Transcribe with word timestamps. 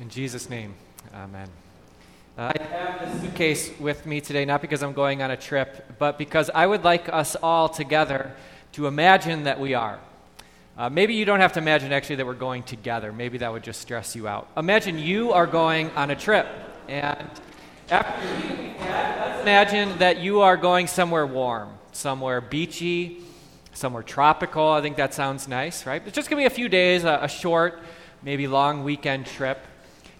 In 0.00 0.08
Jesus' 0.08 0.48
name, 0.48 0.72
amen. 1.14 1.46
Uh, 2.38 2.52
I 2.56 2.62
have 2.62 3.12
this 3.12 3.20
suitcase 3.20 3.70
with 3.78 4.06
me 4.06 4.22
today, 4.22 4.46
not 4.46 4.62
because 4.62 4.82
I'm 4.82 4.94
going 4.94 5.20
on 5.20 5.30
a 5.30 5.36
trip, 5.36 5.98
but 5.98 6.16
because 6.16 6.48
I 6.54 6.66
would 6.66 6.84
like 6.84 7.10
us 7.10 7.36
all 7.36 7.68
together 7.68 8.32
to 8.72 8.86
imagine 8.86 9.44
that 9.44 9.60
we 9.60 9.74
are. 9.74 9.98
Uh, 10.78 10.88
maybe 10.88 11.12
you 11.12 11.26
don't 11.26 11.40
have 11.40 11.52
to 11.52 11.58
imagine 11.58 11.92
actually 11.92 12.16
that 12.16 12.24
we're 12.24 12.32
going 12.32 12.62
together. 12.62 13.12
Maybe 13.12 13.36
that 13.38 13.52
would 13.52 13.62
just 13.62 13.82
stress 13.82 14.16
you 14.16 14.26
out. 14.26 14.48
Imagine 14.56 14.98
you 14.98 15.32
are 15.32 15.46
going 15.46 15.90
on 15.90 16.10
a 16.10 16.16
trip, 16.16 16.46
and 16.88 17.28
after 17.90 18.26
let's 18.80 19.42
imagine 19.42 19.98
that 19.98 20.18
you 20.18 20.40
are 20.40 20.56
going 20.56 20.86
somewhere 20.86 21.26
warm, 21.26 21.74
somewhere 21.92 22.40
beachy, 22.40 23.18
somewhere 23.74 24.02
tropical. 24.02 24.66
I 24.66 24.80
think 24.80 24.96
that 24.96 25.12
sounds 25.12 25.46
nice, 25.46 25.84
right? 25.84 26.02
It's 26.06 26.16
just 26.16 26.30
going 26.30 26.42
to 26.42 26.48
be 26.48 26.50
a 26.50 26.56
few 26.56 26.70
days, 26.70 27.04
a, 27.04 27.18
a 27.20 27.28
short, 27.28 27.82
maybe 28.22 28.46
long 28.46 28.82
weekend 28.82 29.26
trip. 29.26 29.58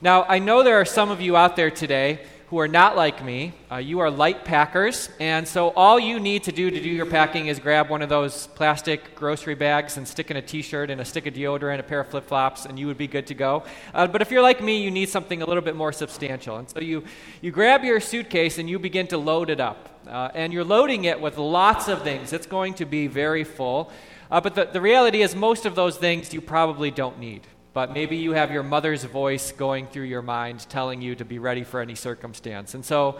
Now, 0.03 0.23
I 0.23 0.39
know 0.39 0.62
there 0.62 0.80
are 0.80 0.87
some 0.87 1.11
of 1.11 1.21
you 1.21 1.37
out 1.37 1.56
there 1.56 1.70
today 1.70 2.20
who 2.48 2.59
are 2.59 2.69
not 2.69 2.97
like 2.97 3.23
me. 3.23 3.52
Uh, 3.70 3.77
you 3.77 3.98
are 3.98 4.11
light 4.11 4.47
packers, 4.47 5.11
and 5.20 5.47
so 5.47 5.69
all 5.77 6.01
you 6.01 6.19
need 6.19 6.45
to 6.45 6.52
do 6.52 6.70
to 6.70 6.80
do 6.80 6.88
your 6.88 7.05
packing 7.05 7.48
is 7.48 7.59
grab 7.59 7.91
one 7.91 8.01
of 8.01 8.09
those 8.09 8.47
plastic 8.47 9.15
grocery 9.15 9.55
bags 9.55 9.98
and 9.98 10.09
stick 10.09 10.30
in 10.30 10.39
a 10.39 10.42
t 10.42 10.62
shirt 10.62 10.89
and 10.89 11.02
a 11.02 11.05
stick 11.05 11.27
of 11.27 11.34
deodorant, 11.34 11.73
and 11.73 11.80
a 11.80 11.83
pair 11.83 12.01
of 12.01 12.09
flip 12.09 12.27
flops, 12.27 12.65
and 12.65 12.78
you 12.78 12.87
would 12.87 12.97
be 12.97 13.06
good 13.06 13.27
to 13.27 13.34
go. 13.34 13.62
Uh, 13.92 14.06
but 14.06 14.23
if 14.23 14.30
you're 14.30 14.41
like 14.41 14.62
me, 14.62 14.83
you 14.83 14.91
need 14.91 15.11
something 15.11 15.42
a 15.42 15.47
little 15.47 15.62
bit 15.62 15.77
more 15.77 15.92
substantial. 15.92 16.56
And 16.56 16.67
so 16.67 16.80
you, 16.80 17.05
you 17.42 17.51
grab 17.51 17.84
your 17.84 18.01
suitcase 18.01 18.56
and 18.56 18.70
you 18.70 18.78
begin 18.78 19.06
to 19.09 19.19
load 19.19 19.51
it 19.51 19.61
up. 19.61 20.01
Uh, 20.09 20.30
and 20.34 20.51
you're 20.51 20.64
loading 20.64 21.05
it 21.05 21.20
with 21.20 21.37
lots 21.37 21.89
of 21.89 22.03
things. 22.03 22.33
It's 22.33 22.47
going 22.47 22.73
to 22.75 22.87
be 22.87 23.06
very 23.06 23.45
full. 23.45 23.92
Uh, 24.30 24.41
but 24.41 24.55
the, 24.55 24.64
the 24.64 24.80
reality 24.80 25.20
is, 25.20 25.37
most 25.37 25.67
of 25.67 25.75
those 25.75 25.98
things 25.98 26.33
you 26.33 26.41
probably 26.41 26.91
don't 26.91 27.19
need 27.19 27.42
but 27.73 27.92
maybe 27.92 28.16
you 28.16 28.33
have 28.33 28.51
your 28.51 28.62
mother's 28.62 29.05
voice 29.05 29.52
going 29.52 29.87
through 29.87 30.05
your 30.05 30.23
mind 30.23 30.66
telling 30.69 31.01
you 31.01 31.15
to 31.15 31.24
be 31.24 31.38
ready 31.38 31.65
for 31.65 31.80
any 31.80 31.95
circumstance. 31.95 32.74
And 32.74 32.84
so 32.84 33.19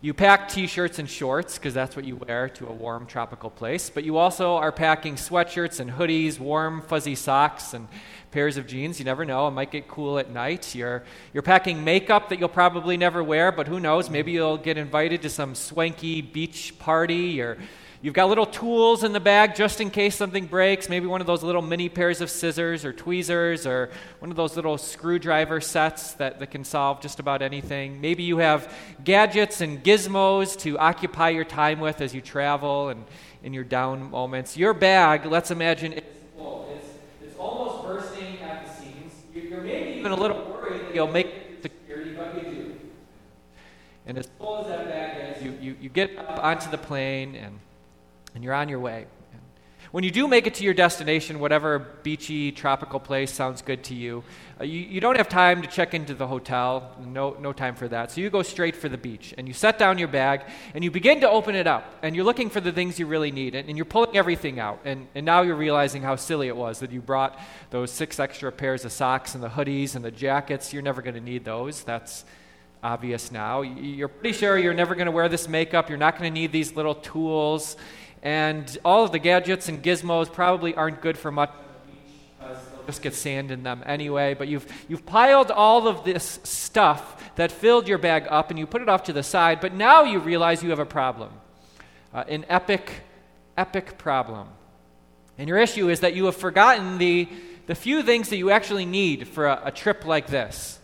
you 0.00 0.14
pack 0.14 0.48
t 0.48 0.68
shirts 0.68 1.00
and 1.00 1.10
shorts 1.10 1.58
because 1.58 1.74
that's 1.74 1.96
what 1.96 2.04
you 2.04 2.16
wear 2.16 2.48
to 2.50 2.68
a 2.68 2.72
warm 2.72 3.04
tropical 3.06 3.50
place, 3.50 3.90
but 3.90 4.04
you 4.04 4.16
also 4.16 4.54
are 4.54 4.70
packing 4.70 5.16
sweatshirts 5.16 5.80
and 5.80 5.90
hoodies, 5.90 6.38
warm, 6.38 6.82
fuzzy 6.82 7.16
socks, 7.16 7.74
and 7.74 7.88
pairs 8.30 8.56
of 8.56 8.68
jeans. 8.68 9.00
You 9.00 9.04
never 9.04 9.24
know, 9.24 9.48
it 9.48 9.52
might 9.52 9.72
get 9.72 9.88
cool 9.88 10.18
at 10.20 10.30
night. 10.30 10.72
You're, 10.74 11.02
you're 11.32 11.42
packing 11.42 11.82
makeup 11.82 12.28
that 12.28 12.38
you'll 12.38 12.48
probably 12.48 12.96
never 12.96 13.24
wear, 13.24 13.50
but 13.50 13.66
who 13.66 13.80
knows, 13.80 14.08
maybe 14.08 14.30
you'll 14.30 14.58
get 14.58 14.78
invited 14.78 15.22
to 15.22 15.30
some 15.30 15.56
swanky 15.56 16.22
beach 16.22 16.78
party. 16.78 17.16
You're 17.16 17.58
You've 18.00 18.14
got 18.14 18.28
little 18.28 18.46
tools 18.46 19.02
in 19.02 19.12
the 19.12 19.18
bag 19.18 19.56
just 19.56 19.80
in 19.80 19.90
case 19.90 20.14
something 20.14 20.46
breaks, 20.46 20.88
maybe 20.88 21.06
one 21.06 21.20
of 21.20 21.26
those 21.26 21.42
little 21.42 21.62
mini 21.62 21.88
pairs 21.88 22.20
of 22.20 22.30
scissors 22.30 22.84
or 22.84 22.92
tweezers 22.92 23.66
or 23.66 23.90
one 24.20 24.30
of 24.30 24.36
those 24.36 24.54
little 24.54 24.78
screwdriver 24.78 25.60
sets 25.60 26.12
that, 26.14 26.38
that 26.38 26.52
can 26.52 26.62
solve 26.62 27.00
just 27.00 27.18
about 27.18 27.42
anything. 27.42 28.00
Maybe 28.00 28.22
you 28.22 28.38
have 28.38 28.72
gadgets 29.02 29.60
and 29.60 29.82
gizmos 29.82 30.56
to 30.60 30.78
occupy 30.78 31.30
your 31.30 31.44
time 31.44 31.80
with 31.80 32.00
as 32.00 32.14
you 32.14 32.20
travel 32.20 32.90
and 32.90 33.04
in 33.42 33.52
your 33.52 33.64
down 33.64 34.12
moments. 34.12 34.56
Your 34.56 34.74
bag, 34.74 35.26
let's 35.26 35.50
imagine, 35.50 35.94
it's 35.94 36.06
full. 36.36 36.72
It's, 36.76 36.86
it's 37.20 37.36
almost 37.36 37.84
bursting 37.84 38.38
at 38.42 38.64
the 38.64 38.80
seams. 38.80 39.12
You're 39.34 39.60
maybe 39.60 39.98
even 39.98 40.12
a 40.12 40.16
little 40.16 40.44
worried 40.44 40.82
that 40.82 40.94
you'll 40.94 41.08
make 41.08 41.34
security, 41.62 42.14
but 42.14 42.36
you 42.36 42.42
do. 42.52 42.74
And 44.06 44.18
as 44.18 44.28
full 44.38 44.60
as 44.60 44.68
that 44.68 44.88
bag 44.88 45.36
is, 45.36 45.42
you, 45.42 45.58
you, 45.60 45.76
you 45.80 45.88
get 45.88 46.16
up 46.16 46.44
onto 46.44 46.70
the 46.70 46.78
plane 46.78 47.34
and 47.34 47.58
and 48.38 48.44
you're 48.44 48.54
on 48.54 48.68
your 48.68 48.78
way. 48.78 49.04
When 49.90 50.04
you 50.04 50.12
do 50.12 50.28
make 50.28 50.46
it 50.46 50.54
to 50.54 50.62
your 50.62 50.74
destination, 50.74 51.40
whatever 51.40 51.80
beachy, 52.04 52.52
tropical 52.52 53.00
place 53.00 53.32
sounds 53.32 53.62
good 53.62 53.82
to 53.84 53.96
you, 53.96 54.22
uh, 54.60 54.64
you, 54.64 54.78
you, 54.78 55.00
don't 55.00 55.16
have 55.16 55.28
time 55.28 55.60
to 55.62 55.66
check 55.66 55.92
into 55.92 56.14
the 56.14 56.28
hotel. 56.28 56.94
No, 57.04 57.36
no 57.40 57.52
time 57.52 57.74
for 57.74 57.88
that. 57.88 58.12
So 58.12 58.20
you 58.20 58.30
go 58.30 58.44
straight 58.44 58.76
for 58.76 58.88
the 58.88 58.96
beach 58.96 59.34
and 59.36 59.48
you 59.48 59.54
set 59.54 59.76
down 59.76 59.98
your 59.98 60.06
bag 60.06 60.42
and 60.72 60.84
you 60.84 60.92
begin 60.92 61.20
to 61.22 61.28
open 61.28 61.56
it 61.56 61.66
up 61.66 61.96
and 62.00 62.14
you're 62.14 62.24
looking 62.24 62.48
for 62.48 62.60
the 62.60 62.70
things 62.70 63.00
you 63.00 63.06
really 63.06 63.32
need 63.32 63.56
and, 63.56 63.68
and 63.68 63.76
you're 63.76 63.86
pulling 63.86 64.16
everything 64.16 64.60
out. 64.60 64.78
And, 64.84 65.08
and 65.16 65.26
now 65.26 65.42
you're 65.42 65.56
realizing 65.56 66.02
how 66.02 66.14
silly 66.14 66.46
it 66.46 66.56
was 66.56 66.78
that 66.78 66.92
you 66.92 67.00
brought 67.00 67.40
those 67.70 67.90
six 67.90 68.20
extra 68.20 68.52
pairs 68.52 68.84
of 68.84 68.92
socks 68.92 69.34
and 69.34 69.42
the 69.42 69.48
hoodies 69.48 69.96
and 69.96 70.04
the 70.04 70.12
jackets. 70.12 70.72
You're 70.72 70.82
never 70.82 71.02
going 71.02 71.16
to 71.16 71.20
need 71.20 71.44
those. 71.44 71.82
That's 71.82 72.24
obvious 72.84 73.32
now. 73.32 73.62
You're 73.62 74.08
pretty 74.08 74.38
sure 74.38 74.56
you're 74.56 74.74
never 74.74 74.94
going 74.94 75.06
to 75.06 75.12
wear 75.12 75.28
this 75.28 75.48
makeup. 75.48 75.88
You're 75.88 75.98
not 75.98 76.18
going 76.18 76.32
to 76.32 76.40
need 76.40 76.52
these 76.52 76.76
little 76.76 76.94
tools 76.94 77.76
and 78.22 78.78
all 78.84 79.04
of 79.04 79.12
the 79.12 79.18
gadgets 79.18 79.68
and 79.68 79.82
gizmos 79.82 80.32
probably 80.32 80.74
aren't 80.74 81.00
good 81.00 81.16
for 81.16 81.30
much 81.30 81.50
just 82.88 83.02
get 83.02 83.14
sand 83.14 83.50
in 83.50 83.62
them 83.62 83.82
anyway. 83.84 84.32
But 84.32 84.48
you've, 84.48 84.66
you've 84.88 85.04
piled 85.04 85.50
all 85.50 85.86
of 85.86 86.04
this 86.04 86.40
stuff 86.42 87.34
that 87.36 87.52
filled 87.52 87.86
your 87.86 87.98
bag 87.98 88.26
up 88.30 88.48
and 88.48 88.58
you 88.58 88.66
put 88.66 88.80
it 88.80 88.88
off 88.88 89.04
to 89.04 89.12
the 89.12 89.22
side, 89.22 89.60
but 89.60 89.74
now 89.74 90.04
you 90.04 90.18
realize 90.18 90.62
you 90.62 90.70
have 90.70 90.78
a 90.78 90.86
problem 90.86 91.30
uh, 92.14 92.24
an 92.26 92.46
epic, 92.48 93.02
epic 93.58 93.98
problem. 93.98 94.48
And 95.36 95.46
your 95.46 95.58
issue 95.58 95.90
is 95.90 96.00
that 96.00 96.14
you 96.14 96.24
have 96.24 96.36
forgotten 96.36 96.96
the, 96.96 97.28
the 97.66 97.74
few 97.74 98.02
things 98.02 98.30
that 98.30 98.38
you 98.38 98.50
actually 98.50 98.86
need 98.86 99.28
for 99.28 99.46
a, 99.46 99.60
a 99.66 99.70
trip 99.70 100.06
like 100.06 100.26
this. 100.26 100.78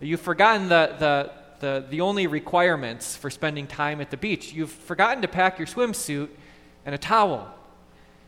You've 0.00 0.20
forgotten 0.20 0.68
the, 0.68 0.94
the, 0.98 1.30
the, 1.60 1.86
the 1.88 2.00
only 2.02 2.26
requirements 2.26 3.16
for 3.16 3.30
spending 3.30 3.66
time 3.66 4.02
at 4.02 4.10
the 4.10 4.18
beach. 4.18 4.52
You've 4.52 4.70
forgotten 4.70 5.22
to 5.22 5.28
pack 5.28 5.58
your 5.58 5.66
swimsuit 5.66 6.28
and 6.84 6.94
a 6.94 6.98
towel. 6.98 7.52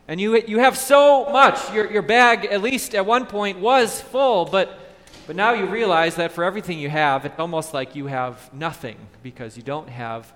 And 0.07 0.21
you, 0.21 0.37
you 0.47 0.59
have 0.59 0.77
so 0.77 1.29
much. 1.31 1.73
Your, 1.73 1.91
your 1.91 2.01
bag, 2.01 2.45
at 2.45 2.61
least 2.61 2.93
at 2.93 3.05
one 3.05 3.25
point, 3.25 3.59
was 3.59 4.01
full, 4.01 4.45
but, 4.45 4.77
but 5.25 5.35
now 5.35 5.53
you 5.53 5.65
realize 5.65 6.15
that 6.15 6.31
for 6.31 6.43
everything 6.43 6.77
you 6.79 6.89
have, 6.89 7.25
it's 7.25 7.39
almost 7.39 7.73
like 7.73 7.95
you 7.95 8.05
have 8.07 8.53
nothing 8.53 8.97
because 9.23 9.57
you 9.57 9.63
don't 9.63 9.89
have 9.89 10.31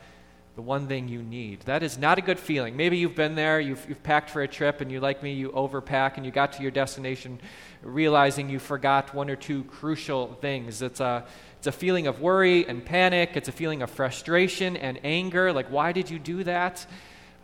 the 0.56 0.64
one 0.64 0.88
thing 0.88 1.08
you 1.08 1.22
need. 1.22 1.62
That 1.62 1.84
is 1.84 1.98
not 1.98 2.18
a 2.18 2.22
good 2.22 2.40
feeling. 2.40 2.76
Maybe 2.76 2.98
you've 2.98 3.16
been 3.16 3.36
there, 3.36 3.62
you've, 3.62 3.86
you've 3.88 4.04
packed 4.04 4.30
for 4.30 4.42
a 4.42 4.48
trip, 4.48 4.82
and 4.82 4.92
you, 4.92 5.00
like 5.00 5.24
me, 5.24 5.32
you 5.32 5.52
overpack, 5.52 6.18
and 6.18 6.26
you 6.26 6.34
got 6.34 6.52
to 6.54 6.62
your 6.62 6.72
destination 6.72 7.40
realizing 7.82 8.50
you 8.50 8.60
forgot 8.60 9.14
one 9.14 9.30
or 9.30 9.38
two 9.38 9.64
crucial 9.64 10.34
things. 10.42 10.82
It's 10.82 11.00
a, 11.00 11.26
it's 11.60 11.68
a 11.68 11.72
feeling 11.72 12.08
of 12.08 12.20
worry 12.20 12.68
and 12.68 12.84
panic, 12.84 13.32
it's 13.36 13.48
a 13.48 13.54
feeling 13.54 13.82
of 13.82 13.90
frustration 13.90 14.76
and 14.76 15.00
anger. 15.04 15.54
Like, 15.54 15.68
why 15.68 15.94
did 15.94 16.10
you 16.10 16.20
do 16.20 16.44
that? 16.44 16.86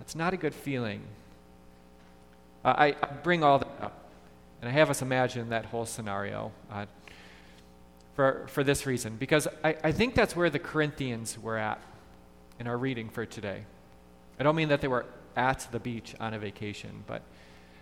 That's 0.06 0.16
not 0.16 0.36
a 0.36 0.38
good 0.38 0.54
feeling. 0.54 1.02
Uh, 2.64 2.76
I, 2.78 2.86
I, 2.90 3.08
bring 3.24 3.44
all 3.44 3.58
that 3.58 3.68
up, 3.82 4.06
and 4.62 4.70
I 4.70 4.72
have 4.72 4.92
us 4.92 5.02
imagine 5.02 5.50
that 5.50 5.66
whole 5.66 5.88
scenario 5.88 6.52
uh, 6.72 6.86
for, 8.14 8.46
for 8.50 8.64
this 8.64 8.86
reason, 8.86 9.16
because 9.16 9.48
I, 9.64 9.76
I 9.84 9.92
think 9.92 10.14
that's 10.14 10.36
where 10.36 10.52
the 10.52 10.60
Corinthians 10.60 11.40
were 11.40 11.58
at 11.58 11.82
in 12.60 12.68
our 12.68 12.78
reading 12.78 13.10
for 13.10 13.26
today. 13.26 13.64
I 14.40 14.44
don't 14.44 14.56
mean 14.56 14.70
that 14.70 14.82
they 14.82 14.88
were 14.88 15.08
at 15.36 15.68
the 15.72 15.80
beach 15.80 16.14
on 16.20 16.36
a 16.36 16.40
vacation, 16.40 17.04
but, 17.08 17.24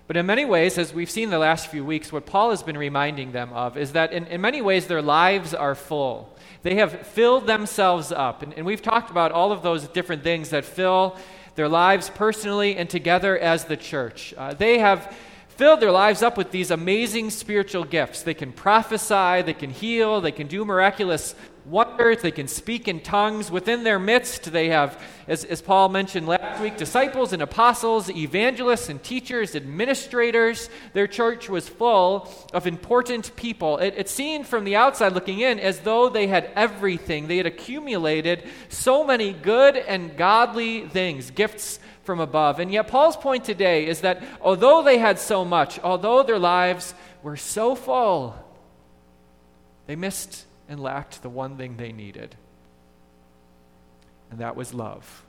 but 0.07 0.15
in 0.15 0.25
many 0.25 0.45
ways, 0.45 0.77
as 0.77 0.93
we've 0.93 1.11
seen 1.11 1.29
the 1.29 1.39
last 1.39 1.67
few 1.67 1.83
weeks, 1.83 2.13
what 2.13 2.25
Paul 2.25 2.51
has 2.51 2.63
been 2.63 2.77
reminding 2.77 3.33
them 3.33 3.51
of 3.51 3.75
is 3.75 3.91
that 3.91 4.13
in, 4.13 4.27
in 4.27 4.39
many 4.39 4.61
ways 4.61 4.87
their 4.87 5.01
lives 5.01 5.53
are 5.53 5.75
full. 5.75 6.33
They 6.61 6.75
have 6.75 7.05
filled 7.05 7.47
themselves 7.47 8.13
up. 8.13 8.43
And, 8.43 8.53
and 8.53 8.65
we've 8.65 8.81
talked 8.81 9.11
about 9.11 9.33
all 9.33 9.51
of 9.51 9.61
those 9.61 9.89
different 9.89 10.23
things 10.23 10.51
that 10.51 10.63
fill 10.63 11.17
their 11.55 11.69
lives 11.69 12.09
personally 12.09 12.75
and 12.75 12.89
together 12.89 13.37
as 13.37 13.65
the 13.65 13.77
church. 13.77 14.33
Uh, 14.37 14.53
they 14.53 14.79
have 14.79 15.15
filled 15.53 15.79
their 15.79 15.91
lives 15.91 16.23
up 16.23 16.37
with 16.37 16.51
these 16.51 16.71
amazing 16.71 17.29
spiritual 17.29 17.83
gifts. 17.83 18.23
They 18.23 18.33
can 18.33 18.51
prophesy, 18.51 19.43
they 19.43 19.53
can 19.53 19.69
heal, 19.69 20.19
they 20.19 20.31
can 20.31 20.47
do 20.47 20.65
miraculous 20.65 21.35
wonders, 21.65 22.21
they 22.21 22.31
can 22.31 22.47
speak 22.47 22.87
in 22.87 22.99
tongues. 22.99 23.49
Within 23.49 23.83
their 23.83 23.99
midst, 23.99 24.51
they 24.51 24.69
have, 24.69 25.01
as, 25.27 25.45
as 25.45 25.61
Paul 25.61 25.89
mentioned 25.89 26.27
last 26.27 26.61
week, 26.61 26.75
disciples 26.75 27.33
and 27.33 27.41
apostles, 27.41 28.09
evangelists 28.09 28.89
and 28.89 29.01
teachers, 29.01 29.55
administrators. 29.55 30.69
Their 30.93 31.07
church 31.07 31.49
was 31.49 31.69
full 31.69 32.29
of 32.51 32.67
important 32.67 33.35
people. 33.35 33.77
It, 33.77 33.93
it's 33.95 34.11
seen 34.11 34.43
from 34.43 34.63
the 34.63 34.75
outside 34.75 35.13
looking 35.13 35.39
in 35.39 35.59
as 35.59 35.79
though 35.79 36.09
they 36.09 36.27
had 36.27 36.49
everything. 36.55 37.27
They 37.27 37.37
had 37.37 37.45
accumulated 37.45 38.43
so 38.69 39.05
many 39.05 39.33
good 39.33 39.77
and 39.77 40.17
godly 40.17 40.87
things, 40.87 41.31
gifts 41.31 41.79
from 42.03 42.19
above. 42.19 42.59
And 42.59 42.71
yet, 42.71 42.87
Paul's 42.87 43.17
point 43.17 43.43
today 43.43 43.87
is 43.87 44.01
that 44.01 44.21
although 44.41 44.83
they 44.83 44.97
had 44.97 45.19
so 45.19 45.43
much, 45.43 45.79
although 45.79 46.23
their 46.23 46.39
lives 46.39 46.93
were 47.21 47.37
so 47.37 47.75
full, 47.75 48.35
they 49.87 49.95
missed 49.95 50.45
and 50.69 50.79
lacked 50.79 51.21
the 51.21 51.29
one 51.29 51.57
thing 51.57 51.77
they 51.77 51.91
needed, 51.91 52.35
and 54.31 54.39
that 54.39 54.55
was 54.55 54.73
love. 54.73 55.23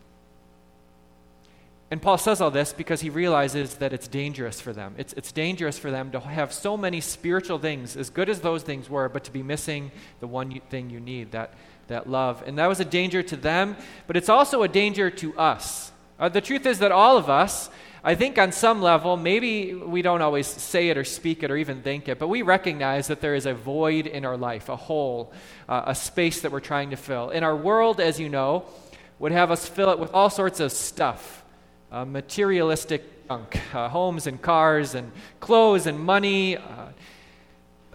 And 1.90 2.02
Paul 2.02 2.18
says 2.18 2.40
all 2.40 2.50
this 2.50 2.72
because 2.72 3.02
he 3.02 3.10
realizes 3.10 3.76
that 3.76 3.92
it's 3.92 4.08
dangerous 4.08 4.60
for 4.60 4.72
them. 4.72 4.94
It's, 4.98 5.12
it's 5.12 5.30
dangerous 5.30 5.78
for 5.78 5.90
them 5.90 6.10
to 6.12 6.20
have 6.20 6.52
so 6.52 6.76
many 6.76 7.00
spiritual 7.00 7.58
things, 7.58 7.96
as 7.96 8.10
good 8.10 8.28
as 8.28 8.40
those 8.40 8.62
things 8.62 8.90
were, 8.90 9.08
but 9.08 9.24
to 9.24 9.30
be 9.30 9.42
missing 9.42 9.92
the 10.18 10.26
one 10.26 10.60
thing 10.70 10.90
you 10.90 10.98
need, 10.98 11.32
that, 11.32 11.54
that 11.88 12.08
love. 12.08 12.42
And 12.46 12.58
that 12.58 12.66
was 12.66 12.80
a 12.80 12.84
danger 12.84 13.22
to 13.22 13.36
them, 13.36 13.76
but 14.06 14.16
it's 14.16 14.28
also 14.28 14.62
a 14.62 14.68
danger 14.68 15.10
to 15.10 15.38
us. 15.38 15.92
Uh, 16.18 16.28
the 16.28 16.40
truth 16.40 16.66
is 16.66 16.78
that 16.78 16.92
all 16.92 17.16
of 17.16 17.28
us 17.28 17.70
I 18.06 18.14
think 18.16 18.36
on 18.36 18.52
some 18.52 18.82
level, 18.82 19.16
maybe 19.16 19.72
we 19.72 20.02
don't 20.02 20.20
always 20.20 20.46
say 20.46 20.90
it 20.90 20.98
or 20.98 21.04
speak 21.04 21.42
it 21.42 21.50
or 21.50 21.56
even 21.56 21.80
think 21.80 22.06
it, 22.06 22.18
but 22.18 22.28
we 22.28 22.42
recognize 22.42 23.06
that 23.06 23.22
there 23.22 23.34
is 23.34 23.46
a 23.46 23.54
void 23.54 24.06
in 24.06 24.26
our 24.26 24.36
life, 24.36 24.68
a 24.68 24.76
hole, 24.76 25.32
uh, 25.70 25.84
a 25.86 25.94
space 25.94 26.42
that 26.42 26.52
we're 26.52 26.60
trying 26.60 26.90
to 26.90 26.96
fill. 26.96 27.30
In 27.30 27.42
our 27.42 27.56
world, 27.56 28.00
as 28.00 28.20
you 28.20 28.28
know, 28.28 28.66
would 29.18 29.32
have 29.32 29.50
us 29.50 29.66
fill 29.66 29.88
it 29.88 29.98
with 29.98 30.12
all 30.12 30.28
sorts 30.28 30.60
of 30.60 30.70
stuff 30.70 31.42
uh, 31.90 32.04
materialistic 32.04 33.26
junk, 33.26 33.58
uh, 33.74 33.88
homes 33.88 34.26
and 34.26 34.42
cars 34.42 34.94
and 34.94 35.10
clothes 35.40 35.86
and 35.86 35.98
money. 35.98 36.58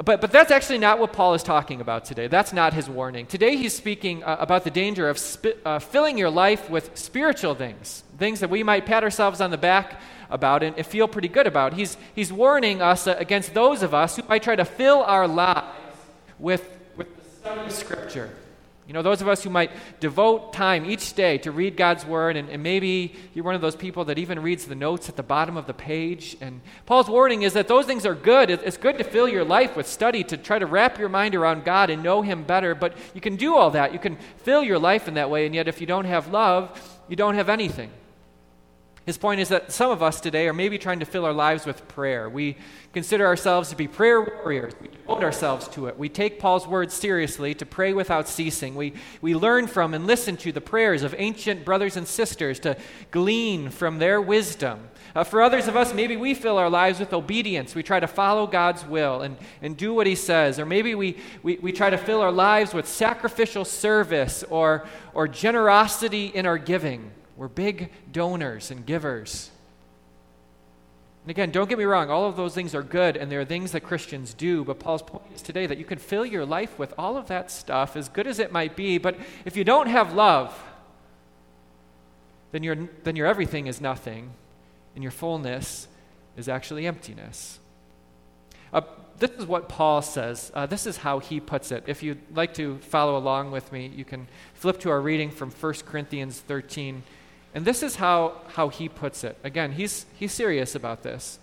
But, 0.03 0.21
but 0.21 0.31
that's 0.31 0.49
actually 0.49 0.77
not 0.77 0.97
what 0.97 1.11
Paul 1.11 1.33
is 1.33 1.43
talking 1.43 1.81
about 1.81 2.05
today. 2.05 2.27
That's 2.27 2.53
not 2.53 2.73
his 2.73 2.89
warning. 2.89 3.25
Today 3.25 3.57
he's 3.57 3.75
speaking 3.75 4.23
uh, 4.23 4.37
about 4.39 4.63
the 4.63 4.71
danger 4.71 5.09
of 5.09 5.19
uh, 5.65 5.79
filling 5.79 6.17
your 6.17 6.29
life 6.29 6.69
with 6.69 6.97
spiritual 6.97 7.53
things, 7.53 8.03
things 8.17 8.39
that 8.39 8.49
we 8.49 8.63
might 8.63 8.85
pat 8.85 9.03
ourselves 9.03 9.41
on 9.41 9.51
the 9.51 9.57
back 9.57 9.99
about 10.29 10.63
and, 10.63 10.77
and 10.77 10.87
feel 10.87 11.09
pretty 11.09 11.27
good 11.27 11.47
about. 11.47 11.73
He's, 11.73 11.97
he's 12.15 12.31
warning 12.31 12.81
us 12.81 13.07
uh, 13.07 13.15
against 13.19 13.53
those 13.53 13.83
of 13.83 13.93
us 13.93 14.15
who 14.15 14.23
might 14.29 14.41
try 14.41 14.55
to 14.55 14.63
fill 14.63 15.03
our 15.03 15.27
lives 15.27 15.67
with, 16.39 16.77
with 16.95 17.13
the 17.17 17.29
study 17.29 17.61
of 17.61 17.71
Scripture 17.73 18.29
you 18.89 18.93
know, 18.93 19.03
those 19.03 19.21
of 19.21 19.27
us 19.27 19.43
who 19.43 19.51
might 19.51 19.69
devote 19.99 20.51
time 20.51 20.83
each 20.83 21.13
day 21.13 21.37
to 21.39 21.51
read 21.51 21.77
God's 21.77 22.07
Word, 22.07 22.35
and, 22.35 22.49
and, 22.49 22.63
maybe 22.63 23.13
you're 23.35 23.45
one 23.45 23.53
of 23.53 23.61
those 23.61 23.75
people 23.75 24.05
that 24.05 24.17
even 24.17 24.39
reads 24.41 24.65
the 24.65 24.73
notes 24.73 25.07
at 25.07 25.15
the 25.15 25.21
bottom 25.21 25.57
of 25.57 25.67
the 25.67 25.75
page. 25.75 26.35
And 26.41 26.59
Paul's 26.87 27.07
warning 27.07 27.43
is 27.43 27.53
that 27.53 27.67
those 27.67 27.85
things 27.85 28.03
are 28.03 28.15
good. 28.15 28.49
It's 28.49 28.77
good 28.77 28.97
to 28.97 29.03
fill 29.03 29.27
your 29.27 29.43
life 29.43 29.75
with 29.75 29.85
study, 29.85 30.23
to 30.23 30.37
try 30.37 30.57
to 30.57 30.65
wrap 30.65 30.97
your 30.97 31.07
mind 31.07 31.35
around 31.35 31.65
God 31.65 31.91
and 31.91 32.01
know 32.01 32.23
Him 32.23 32.41
better. 32.41 32.73
But 32.73 32.97
you 33.13 33.21
can 33.21 33.35
do 33.35 33.55
all 33.55 33.69
that. 33.69 33.93
You 33.93 33.99
can 33.99 34.17
fill 34.37 34.63
your 34.63 34.79
life 34.79 35.07
in 35.07 35.13
that 35.13 35.29
way, 35.29 35.45
and 35.45 35.53
yet 35.53 35.67
if 35.67 35.79
you 35.79 35.85
don't 35.85 36.05
have 36.05 36.29
love, 36.29 36.99
you 37.07 37.15
don't 37.15 37.35
have 37.35 37.47
anything. 37.47 37.91
His 39.09 39.17
point 39.17 39.41
is 39.41 39.49
that 39.49 39.71
some 39.71 39.89
of 39.89 40.03
us 40.03 40.21
today 40.21 40.47
are 40.47 40.53
maybe 40.53 40.77
trying 40.77 40.99
to 40.99 41.05
fill 41.05 41.25
our 41.25 41.33
lives 41.33 41.65
with 41.65 41.87
prayer. 41.87 42.29
We 42.29 42.57
consider 42.93 43.25
ourselves 43.25 43.69
to 43.69 43.75
be 43.75 43.87
prayer 43.87 44.21
warriors. 44.21 44.73
We 44.79 44.89
devote 44.89 45.23
ourselves 45.23 45.67
to 45.69 45.87
it. 45.87 45.97
We 45.97 46.09
take 46.09 46.37
Paul's 46.37 46.67
words 46.67 46.93
seriously 46.93 47.55
to 47.55 47.65
pray 47.65 47.93
without 47.93 48.27
ceasing. 48.29 48.75
We, 48.75 48.93
we 49.19 49.33
learn 49.33 49.65
from 49.65 49.95
and 49.95 50.05
listen 50.05 50.37
to 50.37 50.51
the 50.51 50.61
prayers 50.61 51.01
of 51.01 51.15
ancient 51.17 51.65
brothers 51.65 51.97
and 51.97 52.07
sisters 52.07 52.59
to 52.59 52.77
glean 53.09 53.71
from 53.71 53.97
their 53.97 54.21
wisdom. 54.21 54.87
Uh, 55.15 55.23
for 55.23 55.41
others 55.41 55.67
of 55.67 55.75
us, 55.75 55.91
maybe 55.91 56.15
we 56.15 56.35
fill 56.35 56.59
our 56.59 56.69
lives 56.69 56.99
with 56.99 57.11
obedience. 57.11 57.73
We 57.73 57.81
try 57.81 57.99
to 57.99 58.05
follow 58.05 58.45
God's 58.45 58.85
will 58.85 59.23
and, 59.23 59.37
and 59.63 59.75
do 59.75 59.91
what 59.91 60.05
He 60.05 60.13
says. 60.13 60.59
Or 60.59 60.67
maybe 60.67 60.93
we, 60.93 61.17
we, 61.41 61.55
we 61.55 61.71
try 61.71 61.89
to 61.89 61.97
fill 61.97 62.21
our 62.21 62.31
lives 62.31 62.75
with 62.75 62.87
sacrificial 62.87 63.65
service 63.65 64.43
or, 64.51 64.85
or 65.15 65.27
generosity 65.27 66.27
in 66.27 66.45
our 66.45 66.59
giving. 66.59 67.09
We're 67.39 67.47
big 67.47 67.89
donors 68.11 68.69
and 68.69 68.85
givers. 68.85 69.49
And 71.23 71.31
again, 71.31 71.51
don't 71.51 71.69
get 71.69 71.77
me 71.77 71.85
wrong, 71.85 72.09
all 72.09 72.25
of 72.25 72.35
those 72.35 72.53
things 72.53 72.75
are 72.75 72.83
good 72.83 73.15
and 73.15 73.31
there 73.31 73.39
are 73.39 73.45
things 73.45 73.71
that 73.71 73.79
Christians 73.79 74.33
do, 74.33 74.65
but 74.65 74.79
Paul's 74.79 75.01
point 75.01 75.23
is 75.33 75.41
today 75.41 75.65
that 75.65 75.77
you 75.77 75.85
can 75.85 75.99
fill 75.99 76.25
your 76.25 76.45
life 76.45 76.77
with 76.77 76.93
all 76.97 77.15
of 77.15 77.29
that 77.29 77.49
stuff, 77.49 77.95
as 77.95 78.09
good 78.09 78.27
as 78.27 78.39
it 78.39 78.51
might 78.51 78.75
be, 78.75 78.97
but 78.97 79.15
if 79.45 79.55
you 79.55 79.63
don't 79.63 79.87
have 79.87 80.13
love, 80.13 80.53
then 82.51 82.61
your, 82.61 82.75
then 83.05 83.15
your 83.15 83.25
everything 83.25 83.67
is 83.67 83.79
nothing, 83.79 84.31
and 84.93 85.01
your 85.01 85.11
fullness 85.11 85.87
is 86.35 86.49
actually 86.49 86.85
emptiness. 86.85 87.59
Uh, 88.73 88.81
this 89.17 89.31
is 89.31 89.45
what 89.45 89.69
Paul 89.69 90.01
says. 90.01 90.51
Uh, 90.53 90.65
this 90.65 90.85
is 90.85 90.97
how 90.97 91.19
he 91.19 91.39
puts 91.39 91.71
it. 91.71 91.85
If 91.87 92.03
you'd 92.03 92.19
like 92.35 92.53
to 92.55 92.79
follow 92.79 93.15
along 93.15 93.51
with 93.51 93.71
me, 93.71 93.87
you 93.95 94.03
can 94.03 94.27
flip 94.55 94.81
to 94.81 94.89
our 94.89 94.99
reading 94.99 95.31
from 95.31 95.51
1 95.51 95.73
Corinthians 95.85 96.37
13 96.41 97.03
and 97.53 97.65
this 97.65 97.81
is 97.81 97.95
how, 97.95 98.41
how 98.53 98.69
he 98.69 98.87
puts 98.87 99.23
it. 99.23 99.37
Again, 99.43 99.71
he's, 99.71 100.05
he's 100.17 100.31
serious 100.31 100.75
about 100.75 101.03
this. 101.03 101.39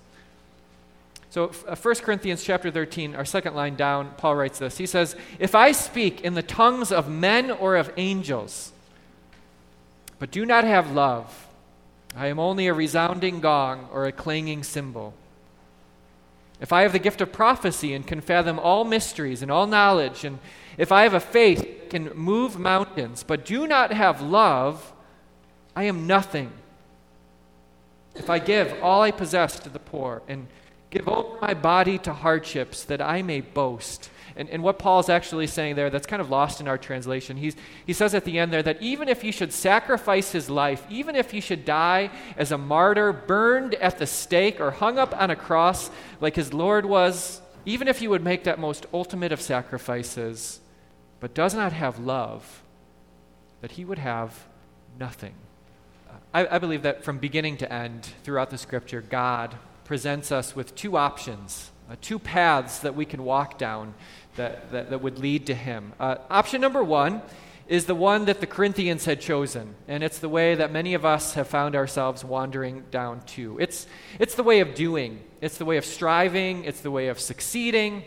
So, 1.31 1.51
uh, 1.67 1.77
1 1.77 1.95
Corinthians 1.97 2.45
chapter 2.45 2.71
13, 2.71 3.15
our 3.15 3.25
second 3.25 3.55
line 3.55 3.75
down, 3.75 4.13
Paul 4.17 4.37
writes 4.37 4.59
this. 4.59 4.79
He 4.79 4.87
says, 4.87 5.17
If 5.39 5.55
I 5.55 5.73
speak 5.73 6.23
in 6.23 6.35
the 6.35 6.43
tongues 6.43 6.93
of 6.93 7.11
men 7.11 7.51
or 7.51 7.77
of 7.77 7.93
angels, 7.97 8.73
but 10.19 10.31
do 10.31 10.47
not 10.47 10.65
have 10.65 10.93
love, 10.93 11.47
I 12.17 12.29
am 12.29 12.39
only 12.39 12.69
a 12.69 12.73
resounding 12.73 13.41
gong 13.41 13.89
or 13.93 14.07
a 14.07 14.13
clanging 14.13 14.63
cymbal. 14.63 15.13
If 16.61 16.73
I 16.73 16.83
have 16.83 16.93
the 16.93 16.99
gift 16.99 17.21
of 17.21 17.33
prophecy 17.33 17.93
and 17.93 18.07
can 18.07 18.23
fathom 18.23 18.59
all 18.59 18.85
mysteries 18.85 19.43
and 19.43 19.51
all 19.51 19.67
knowledge, 19.67 20.25
and 20.25 20.39
if 20.79 20.91
I 20.91 21.03
have 21.03 21.13
a 21.13 21.21
faith 21.21 21.89
can 21.91 22.15
move 22.15 22.59
mountains, 22.59 23.23
but 23.23 23.45
do 23.45 23.67
not 23.67 23.93
have 23.93 24.23
love, 24.23 24.95
I 25.77 25.85
am 25.85 26.07
nothing. 26.07 26.51
If 28.15 28.31
I 28.31 28.39
give 28.39 28.83
all 28.83 29.03
I 29.03 29.11
possess 29.11 29.61
to 29.61 29.69
the 29.69 29.79
poor 29.79 30.23
and 30.27 30.47
give 30.89 31.07
over 31.07 31.39
my 31.43 31.53
body 31.53 31.99
to 31.99 32.15
hardships 32.15 32.83
that 32.85 33.03
I 33.03 33.21
may 33.21 33.43
boast. 33.43 34.11
And, 34.37 34.49
and 34.49 34.63
what 34.63 34.79
Paul's 34.79 35.11
actually 35.11 35.47
saying 35.47 35.77
there, 35.77 35.91
that's 35.91 36.07
kind 36.07 36.23
of 36.23 36.31
lost 36.31 36.61
in 36.61 36.69
our 36.69 36.79
translation, 36.79 37.37
he's, 37.37 37.57
he 37.87 37.93
says 37.93 38.15
at 38.15 38.25
the 38.25 38.39
end 38.39 38.53
there 38.53 38.63
that 38.63 38.81
even 38.81 39.09
if 39.09 39.21
he 39.21 39.33
should 39.33 39.53
sacrifice 39.53 40.33
his 40.33 40.49
life, 40.49 40.85
even 40.89 41.15
if 41.15 41.31
he 41.31 41.41
should 41.41 41.65
die 41.65 42.11
as 42.39 42.53
a 42.53 42.59
martyr, 42.59 43.13
burned 43.13 43.75
at 43.75 43.99
the 43.99 44.07
stake, 44.07 44.61
or 44.61 44.71
hung 44.71 44.99
up 44.99 45.19
on 45.19 45.31
a 45.31 45.37
cross 45.37 45.91
like 46.21 46.37
his 46.37 46.55
Lord 46.55 46.87
was, 46.87 47.43
even 47.67 47.89
if 47.89 47.99
he 47.99 48.09
would 48.09 48.25
make 48.25 48.45
that 48.45 48.59
most 48.59 48.87
ultimate 48.95 49.33
of 49.33 49.41
sacrifices, 49.41 50.61
but 51.21 51.35
does 51.35 51.55
not 51.55 51.73
have 51.73 51.99
love, 51.99 52.63
that 53.61 53.73
he 53.73 53.85
would 53.85 53.99
have 53.99 54.47
nothing. 54.99 55.35
I, 56.33 56.47
I 56.47 56.59
believe 56.59 56.83
that 56.83 57.05
from 57.05 57.19
beginning 57.19 57.57
to 57.59 57.73
end, 57.73 58.09
throughout 58.25 58.51
the 58.51 58.59
scripture, 58.59 59.01
God 59.01 59.57
presents 59.85 60.33
us 60.33 60.57
with 60.57 60.75
two 60.75 60.97
options, 60.97 61.71
uh, 61.91 61.97
two 62.01 62.19
paths 62.19 62.81
that 62.81 62.95
we 62.95 63.05
can 63.05 63.25
walk 63.25 63.59
down 63.59 63.95
that, 64.37 64.71
that, 64.73 64.91
that 64.91 65.03
would 65.03 65.19
lead 65.19 65.47
to 65.47 65.55
Him. 65.55 65.93
Uh, 65.99 66.17
option 66.29 66.61
number 66.61 66.83
one 66.83 67.23
is 67.69 67.87
the 67.87 67.95
one 67.95 68.27
that 68.27 68.41
the 68.41 68.47
Corinthians 68.47 69.05
had 69.05 69.21
chosen, 69.21 69.75
and 69.89 70.05
it's 70.05 70.19
the 70.19 70.29
way 70.29 70.55
that 70.55 70.71
many 70.71 70.95
of 70.95 71.05
us 71.05 71.35
have 71.35 71.49
found 71.49 71.75
ourselves 71.75 72.25
wandering 72.25 72.85
down 72.91 73.21
to. 73.27 73.57
It's, 73.59 73.87
it's 74.19 74.37
the 74.37 74.45
way 74.45 74.61
of 74.61 74.75
doing, 74.75 75.21
it's 75.41 75.59
the 75.59 75.65
way 75.65 75.77
of 75.77 75.85
striving, 75.85 76.65
it's 76.65 76.81
the 76.81 76.91
way 76.91 77.09
of 77.09 77.19
succeeding. 77.19 78.05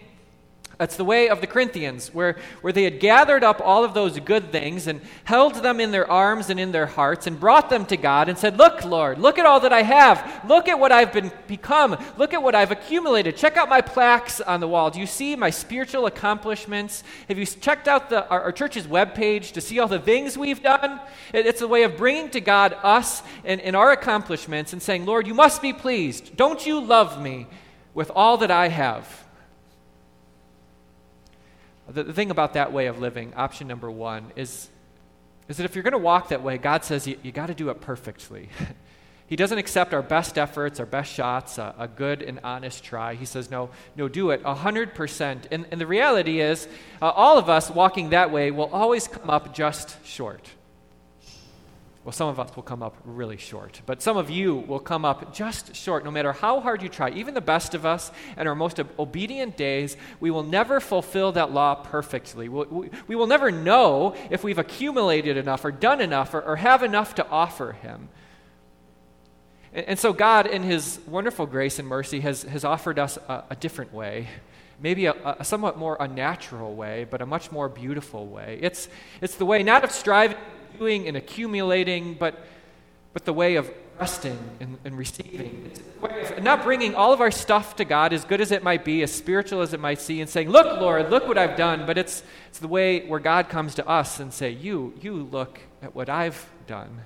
That's 0.79 0.95
the 0.95 1.03
way 1.03 1.27
of 1.27 1.41
the 1.41 1.47
Corinthians, 1.47 2.13
where, 2.13 2.37
where 2.61 2.71
they 2.71 2.85
had 2.85 3.01
gathered 3.01 3.43
up 3.43 3.59
all 3.61 3.83
of 3.83 3.93
those 3.93 4.17
good 4.21 4.49
things 4.49 4.87
and 4.87 5.01
held 5.25 5.55
them 5.55 5.81
in 5.81 5.91
their 5.91 6.09
arms 6.09 6.49
and 6.49 6.57
in 6.57 6.71
their 6.71 6.85
hearts 6.85 7.27
and 7.27 7.37
brought 7.37 7.69
them 7.69 7.85
to 7.87 7.97
God 7.97 8.29
and 8.29 8.37
said, 8.37 8.57
Look, 8.57 8.85
Lord, 8.85 9.19
look 9.19 9.37
at 9.37 9.45
all 9.45 9.59
that 9.59 9.73
I 9.73 9.81
have. 9.81 10.45
Look 10.47 10.69
at 10.69 10.79
what 10.79 10.93
I've 10.93 11.11
been, 11.11 11.33
become. 11.47 12.01
Look 12.15 12.33
at 12.33 12.41
what 12.41 12.55
I've 12.55 12.71
accumulated. 12.71 13.35
Check 13.35 13.57
out 13.57 13.67
my 13.67 13.81
plaques 13.81 14.39
on 14.39 14.61
the 14.61 14.69
wall. 14.69 14.89
Do 14.89 15.01
you 15.01 15.05
see 15.05 15.35
my 15.35 15.49
spiritual 15.49 16.05
accomplishments? 16.05 17.03
Have 17.27 17.37
you 17.37 17.45
checked 17.45 17.89
out 17.89 18.09
the, 18.09 18.25
our, 18.29 18.43
our 18.43 18.51
church's 18.53 18.87
webpage 18.87 19.51
to 19.51 19.59
see 19.59 19.79
all 19.79 19.89
the 19.89 19.99
things 19.99 20.37
we've 20.37 20.63
done? 20.63 21.01
It, 21.33 21.45
it's 21.45 21.59
a 21.59 21.67
way 21.67 21.83
of 21.83 21.97
bringing 21.97 22.29
to 22.29 22.39
God 22.39 22.73
us 22.83 23.21
and, 23.43 23.59
and 23.59 23.75
our 23.75 23.91
accomplishments 23.91 24.71
and 24.71 24.81
saying, 24.81 25.05
Lord, 25.05 25.27
you 25.27 25.33
must 25.33 25.61
be 25.61 25.73
pleased. 25.73 26.37
Don't 26.37 26.65
you 26.65 26.79
love 26.79 27.21
me 27.21 27.47
with 27.93 28.09
all 28.15 28.37
that 28.37 28.49
I 28.49 28.69
have? 28.69 29.25
The, 31.91 32.03
the 32.03 32.13
thing 32.13 32.31
about 32.31 32.53
that 32.53 32.71
way 32.71 32.87
of 32.87 32.99
living, 32.99 33.33
option 33.35 33.67
number 33.67 33.89
one, 33.89 34.31
is, 34.35 34.69
is 35.47 35.57
that 35.57 35.63
if 35.63 35.75
you're 35.75 35.83
going 35.83 35.93
to 35.93 35.97
walk 35.97 36.29
that 36.29 36.43
way, 36.43 36.57
God 36.57 36.83
says 36.83 37.07
you, 37.07 37.17
you 37.23 37.31
got 37.31 37.47
to 37.47 37.53
do 37.53 37.69
it 37.69 37.81
perfectly. 37.81 38.49
he 39.27 39.35
doesn't 39.35 39.57
accept 39.57 39.93
our 39.93 40.01
best 40.01 40.37
efforts, 40.37 40.79
our 40.79 40.85
best 40.85 41.11
shots, 41.11 41.57
a, 41.57 41.73
a, 41.77 41.87
good 41.87 42.21
and 42.21 42.39
honest 42.43 42.83
try. 42.83 43.15
He 43.15 43.25
says, 43.25 43.49
no, 43.49 43.69
no, 43.95 44.07
do 44.07 44.31
it 44.31 44.43
100%. 44.43 45.41
And, 45.51 45.65
and 45.71 45.81
the 45.81 45.87
reality 45.87 46.41
is, 46.41 46.67
uh, 47.01 47.09
all 47.09 47.37
of 47.37 47.49
us 47.49 47.69
walking 47.69 48.09
that 48.09 48.31
way 48.31 48.51
will 48.51 48.69
always 48.71 49.07
come 49.07 49.29
up 49.29 49.53
just 49.53 50.05
short. 50.05 50.49
Well, 52.05 52.13
some 52.13 52.29
of 52.29 52.39
us 52.39 52.55
will 52.55 52.63
come 52.63 52.81
up 52.81 52.95
really 53.03 53.35
short, 53.35 53.81
but 53.85 54.01
some 54.01 54.15
of 54.15 54.29
you 54.29 54.55
will 54.55 54.79
come 54.79 55.03
up 55.03 55.33
just 55.33 55.75
short 55.75 56.05
no 56.05 56.11
matter 56.11 56.31
how 56.31 56.61
hard 56.61 56.81
you 56.81 56.87
try. 56.87 57.09
Even 57.09 57.33
the 57.33 57.41
best 57.41 57.73
of 57.73 57.85
us 57.85 58.09
and 58.37 58.47
our 58.47 58.55
most 58.55 58.79
obedient 58.97 59.57
days, 59.57 59.97
we 60.21 60.31
will 60.31 60.43
never 60.43 60.79
fulfill 60.79 61.33
that 61.33 61.51
law 61.51 61.75
perfectly. 61.75 62.47
We, 62.47 62.89
we 63.07 63.15
will 63.15 63.27
never 63.27 63.51
know 63.51 64.15
if 64.29 64.45
we've 64.45 64.57
accumulated 64.57 65.35
enough 65.35 65.65
or 65.65 65.71
done 65.71 65.99
enough 65.99 66.33
or, 66.33 66.41
or 66.41 66.55
have 66.55 66.83
enough 66.83 67.15
to 67.15 67.27
offer 67.27 67.73
Him. 67.73 68.07
And, 69.73 69.85
and, 69.89 69.99
so, 69.99 70.13
God, 70.13 70.47
in 70.47 70.63
His 70.63 71.01
wonderful 71.05 71.47
grace 71.47 71.79
and 71.79 71.87
mercy, 71.87 72.21
has, 72.21 72.43
has 72.43 72.63
offered 72.63 72.97
us 72.97 73.17
a, 73.27 73.43
a 73.49 73.55
different 73.55 73.93
way 73.93 74.27
maybe 74.81 75.07
a, 75.07 75.35
a, 75.37 75.43
somewhat 75.43 75.77
more 75.77 75.97
unnatural 75.99 76.73
way, 76.73 77.05
but 77.09 77.21
a 77.21 77.25
much 77.25 77.51
more 77.51 77.67
beautiful 77.67 78.25
way. 78.27 78.57
It's, 78.61 78.87
it's 79.19 79.35
the 79.35 79.45
way 79.45 79.61
not 79.61 79.83
of 79.83 79.91
striving 79.91 80.37
doing 80.77 81.07
and 81.07 81.17
accumulating, 81.17 82.13
but, 82.13 82.35
but 83.13 83.25
the 83.25 83.33
way 83.33 83.55
of 83.55 83.69
resting 83.99 84.37
and, 84.59 84.77
and 84.85 84.97
receiving. 84.97 85.71
Not 86.41 86.63
bringing 86.63 86.95
all 86.95 87.11
of 87.11 87.21
our 87.21 87.31
stuff 87.31 87.75
to 87.77 87.85
God, 87.85 88.13
as 88.13 88.23
good 88.23 88.39
as 88.39 88.51
it 88.51 88.63
might 88.63 88.85
be, 88.85 89.03
as 89.03 89.11
spiritual 89.11 89.61
as 89.61 89.73
it 89.73 89.79
might 89.79 89.99
seem, 89.99 90.21
and 90.21 90.29
saying, 90.29 90.49
Look, 90.49 90.79
Lord, 90.79 91.09
look 91.09 91.27
what 91.27 91.37
I've 91.37 91.57
done. 91.57 91.85
But 91.85 91.97
it's, 91.97 92.23
it's 92.47 92.59
the 92.59 92.67
way 92.67 93.05
where 93.05 93.19
God 93.19 93.49
comes 93.49 93.75
to 93.75 93.87
us 93.87 94.19
and 94.19 94.33
say, 94.33 94.51
You, 94.51 94.93
you 95.01 95.13
look 95.13 95.59
at 95.81 95.93
what 95.93 96.09
I've 96.09 96.49
done. 96.67 97.01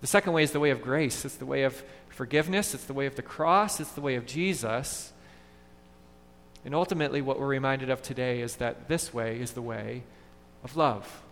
The 0.00 0.06
second 0.06 0.32
way 0.32 0.42
is 0.42 0.52
the 0.52 0.60
way 0.60 0.70
of 0.70 0.82
grace. 0.82 1.24
It's 1.24 1.36
the 1.36 1.46
way 1.46 1.62
of 1.62 1.82
forgiveness, 2.08 2.74
it's 2.74 2.84
the 2.84 2.92
way 2.92 3.06
of 3.06 3.14
the 3.14 3.22
cross, 3.22 3.80
it's 3.80 3.92
the 3.92 4.00
way 4.00 4.16
of 4.16 4.26
Jesus. 4.26 5.12
And 6.64 6.74
ultimately, 6.74 7.22
what 7.22 7.40
we're 7.40 7.46
reminded 7.46 7.88
of 7.88 8.02
today 8.02 8.40
is 8.40 8.56
that 8.56 8.88
this 8.88 9.14
way 9.14 9.40
is 9.40 9.52
the 9.52 9.62
way 9.62 10.02
of 10.62 10.76
love. 10.76 11.22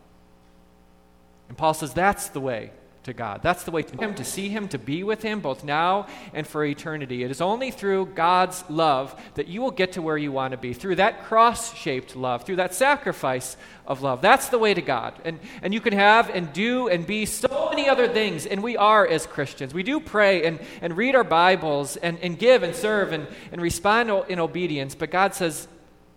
And 1.48 1.56
Paul 1.56 1.74
says 1.74 1.94
that's 1.94 2.28
the 2.28 2.40
way 2.40 2.70
to 3.08 3.14
God. 3.14 3.40
That's 3.42 3.64
the 3.64 3.70
way 3.70 3.82
to 3.82 3.96
Him, 3.96 4.14
to 4.16 4.24
see 4.24 4.50
Him, 4.50 4.68
to 4.68 4.78
be 4.78 5.02
with 5.02 5.22
Him, 5.22 5.40
both 5.40 5.64
now 5.64 6.06
and 6.34 6.46
for 6.46 6.62
eternity. 6.64 7.24
It 7.24 7.30
is 7.30 7.40
only 7.40 7.70
through 7.70 8.06
God's 8.06 8.62
love 8.68 9.18
that 9.34 9.48
you 9.48 9.62
will 9.62 9.70
get 9.70 9.92
to 9.92 10.02
where 10.02 10.18
you 10.18 10.30
want 10.30 10.52
to 10.52 10.58
be, 10.58 10.74
through 10.74 10.96
that 10.96 11.24
cross 11.24 11.74
shaped 11.74 12.14
love, 12.14 12.44
through 12.44 12.56
that 12.56 12.74
sacrifice 12.74 13.56
of 13.86 14.02
love. 14.02 14.20
That's 14.20 14.50
the 14.50 14.58
way 14.58 14.74
to 14.74 14.82
God. 14.82 15.14
And, 15.24 15.40
and 15.62 15.72
you 15.72 15.80
can 15.80 15.94
have 15.94 16.28
and 16.28 16.52
do 16.52 16.88
and 16.88 17.06
be 17.06 17.24
so 17.24 17.68
many 17.70 17.88
other 17.88 18.08
things, 18.08 18.44
and 18.44 18.62
we 18.62 18.76
are 18.76 19.06
as 19.06 19.26
Christians. 19.26 19.72
We 19.72 19.82
do 19.82 20.00
pray 20.00 20.44
and, 20.44 20.60
and 20.82 20.96
read 20.96 21.14
our 21.14 21.24
Bibles 21.24 21.96
and, 21.96 22.18
and 22.20 22.38
give 22.38 22.62
and 22.62 22.74
serve 22.76 23.12
and, 23.12 23.26
and 23.52 23.62
respond 23.62 24.10
in 24.28 24.38
obedience, 24.38 24.94
but 24.94 25.10
God 25.10 25.34
says, 25.34 25.66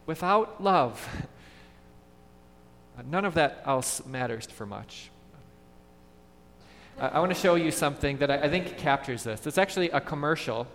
without 0.05 0.61
love, 0.61 1.07
none 3.09 3.23
of 3.23 3.35
that 3.35 3.63
else 3.65 4.05
matters 4.05 4.45
for 4.45 4.65
much. 4.65 5.09
I 7.01 7.19
want 7.19 7.33
to 7.33 7.39
show 7.39 7.55
you 7.55 7.71
something 7.71 8.17
that 8.17 8.29
I, 8.29 8.47
think 8.47 8.77
captures 8.77 9.23
this. 9.23 9.47
It's 9.47 9.57
actually 9.57 9.89
a 9.89 9.99
commercial 9.99 10.67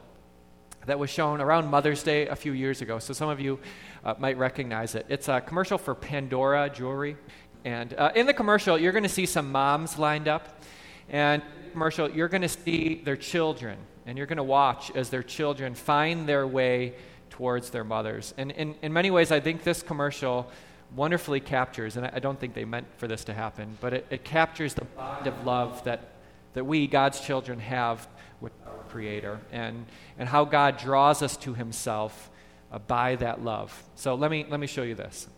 that 0.84 0.98
was 0.98 1.08
shown 1.08 1.40
around 1.40 1.70
Mother's 1.70 2.02
Day 2.02 2.26
a 2.26 2.34
few 2.34 2.50
years 2.50 2.82
ago, 2.82 2.98
so 2.98 3.12
some 3.12 3.28
of 3.28 3.38
you 3.38 3.60
uh, 4.04 4.14
might 4.18 4.36
recognize 4.36 4.96
it. 4.96 5.06
It's 5.08 5.28
a 5.28 5.40
commercial 5.40 5.78
for 5.78 5.94
Pandora 5.94 6.68
jewelry. 6.68 7.16
And 7.64 7.94
uh, 7.94 8.10
in 8.16 8.26
the 8.26 8.34
commercial, 8.34 8.76
you're 8.76 8.90
going 8.90 9.04
to 9.04 9.08
see 9.08 9.24
some 9.24 9.52
moms 9.52 10.00
lined 10.00 10.26
up. 10.26 10.64
And 11.10 11.42
commercial, 11.70 12.10
you're 12.10 12.26
going 12.26 12.42
to 12.42 12.48
see 12.48 13.02
their 13.04 13.16
children, 13.16 13.78
and 14.04 14.18
you're 14.18 14.26
going 14.26 14.36
to 14.38 14.42
watch 14.42 14.90
as 14.96 15.10
their 15.10 15.22
children 15.22 15.76
find 15.76 16.28
their 16.28 16.44
way 16.44 16.94
towards 17.30 17.70
their 17.70 17.84
mothers. 17.84 18.34
And 18.36 18.50
in, 18.50 18.74
in 18.82 18.92
many 18.92 19.12
ways, 19.12 19.30
I 19.30 19.38
think 19.38 19.62
this 19.62 19.80
commercial 19.80 20.50
wonderfully 20.96 21.38
captures, 21.38 21.96
and 21.96 22.04
I, 22.04 22.14
I 22.14 22.18
don't 22.18 22.40
think 22.40 22.54
they 22.54 22.64
meant 22.64 22.88
for 22.96 23.06
this 23.06 23.22
to 23.26 23.32
happen, 23.32 23.78
but 23.80 23.94
it, 23.94 24.06
it 24.10 24.24
captures 24.24 24.74
the 24.74 24.86
bond 24.86 25.28
of 25.28 25.46
love 25.46 25.84
that 25.84 26.15
that 26.56 26.64
we, 26.64 26.86
God's 26.86 27.20
children, 27.20 27.60
have 27.60 28.08
with 28.40 28.52
our 28.66 28.82
Creator 28.88 29.38
and, 29.52 29.84
and 30.18 30.26
how 30.26 30.46
God 30.46 30.78
draws 30.78 31.20
us 31.20 31.36
to 31.36 31.52
Himself 31.52 32.30
uh, 32.72 32.78
by 32.78 33.16
that 33.16 33.44
love. 33.44 33.84
So 33.94 34.14
let 34.14 34.30
me, 34.30 34.46
let 34.48 34.58
me 34.58 34.66
show 34.66 34.82
you 34.82 34.94
this. 34.94 35.28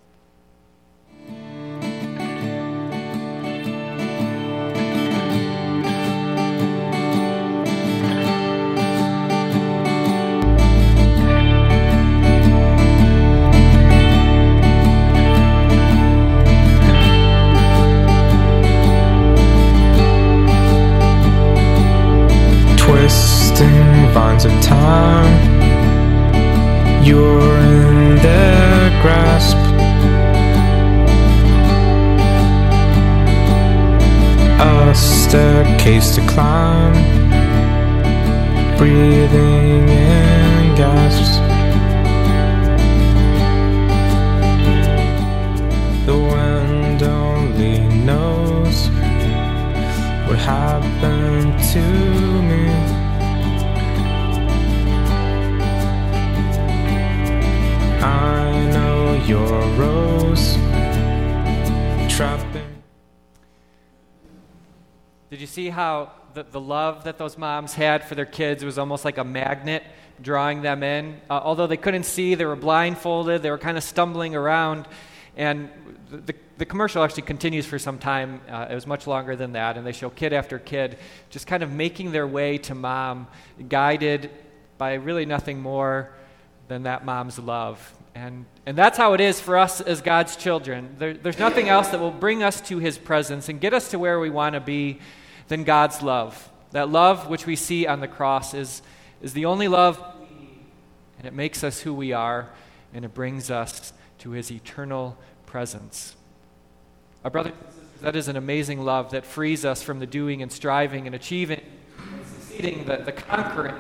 Breathing 38.79 39.48
see 65.59 65.71
how 65.71 66.13
the, 66.35 66.45
the 66.45 66.61
love 66.61 67.03
that 67.03 67.19
those 67.19 67.37
moms 67.37 67.75
had 67.75 68.05
for 68.05 68.15
their 68.15 68.25
kids 68.25 68.65
was 68.65 68.79
almost 68.79 69.05
like 69.05 69.19
a 69.19 69.25
magnet 69.25 69.83
drawing 70.23 70.63
them 70.63 70.85
in? 70.85 71.21
Uh, 71.29 71.41
although 71.43 71.67
they 71.67 71.77
couldn't 71.77 72.05
see, 72.05 72.37
they 72.37 72.45
were 72.45 72.55
blindfolded, 72.55 73.43
they 73.43 73.51
were 73.51 73.59
kind 73.59 73.77
of 73.77 73.83
stumbling 73.83 74.37
around. 74.37 74.87
And 75.37 75.69
the, 76.11 76.33
the 76.59 76.65
commercial 76.65 77.03
actually 77.03 77.25
continues 77.25 77.67
for 77.67 77.77
some 77.77 77.99
time. 77.99 78.41
Uh, 78.49 78.69
it 78.71 78.75
was 78.77 78.87
much 78.87 79.09
longer 79.09 79.35
than 79.35 79.55
that. 79.55 79.77
And 79.77 79.85
they 79.85 79.91
show 79.91 80.11
kid 80.11 80.33
after 80.33 80.61
kid 80.61 80.97
just 81.29 81.49
kind 81.49 81.65
of 81.65 81.73
making 81.73 82.13
their 82.13 82.29
way 82.29 82.59
to 82.59 82.77
mom, 82.77 83.27
guided 83.69 84.31
by 84.79 84.95
really 84.95 85.27
nothing 85.27 85.61
more 85.61 86.13
than 86.69 86.85
that 86.85 87.05
mom's 87.05 87.37
love. 87.41 87.95
And, 88.15 88.45
and 88.65 88.79
that's 88.79 88.97
how 88.97 89.15
it 89.15 89.21
is 89.21 89.41
for 89.41 89.59
us 89.59 89.81
as 89.81 90.03
God's 90.03 90.37
children. 90.37 90.95
There, 90.99 91.15
there's 91.15 91.41
nothing 91.41 91.69
else 91.69 91.89
that 91.89 91.99
will 91.99 92.13
bring 92.13 92.45
us 92.45 92.61
to 92.69 92.79
his 92.79 92.97
presence 92.97 93.49
and 93.49 93.61
get 93.61 93.75
us 93.75 93.91
to 93.91 93.99
where 93.99 94.21
we 94.21 94.31
want 94.31 94.55
to 94.55 94.61
be 94.61 95.01
than 95.49 95.65
God's 95.65 96.03
love. 96.03 96.51
That 96.73 96.89
love 96.91 97.29
which 97.29 97.47
we 97.47 97.57
see 97.57 97.87
on 97.87 98.01
the 98.01 98.09
cross 98.09 98.55
is, 98.55 98.83
is 99.21 99.33
the 99.33 99.47
only 99.47 99.69
love 99.69 100.03
and 101.19 101.27
it 101.27 101.35
makes 101.35 101.65
us 101.65 101.81
who 101.81 101.93
we 101.93 102.13
are, 102.13 102.49
and 102.95 103.05
it 103.05 103.13
brings 103.13 103.51
us 103.51 103.93
to 104.19 104.31
his 104.31 104.51
eternal 104.51 105.17
presence. 105.47 106.15
Our 107.25 107.31
brothers 107.31 107.55
and 107.61 107.73
sisters, 107.73 108.01
that 108.01 108.17
is 108.17 108.29
an 108.29 108.37
amazing 108.37 108.85
love 108.85 109.11
that 109.11 109.27
frees 109.27 109.65
us 109.65 109.83
from 109.83 109.99
the 109.99 110.07
doing 110.07 110.43
and 110.43 110.53
striving 110.53 111.07
and 111.07 111.17
achieving 111.17 111.61
and 111.99 112.27
succeeding, 112.27 112.85
the, 112.85 112.99
the 112.99 113.13
conquering. 113.13 113.75